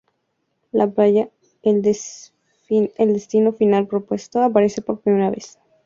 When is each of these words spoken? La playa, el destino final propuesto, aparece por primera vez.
La 0.71 0.87
playa, 0.89 1.29
el 1.61 1.83
destino 1.83 3.53
final 3.53 3.85
propuesto, 3.87 4.41
aparece 4.41 4.81
por 4.81 4.99
primera 5.01 5.29
vez. 5.29 5.59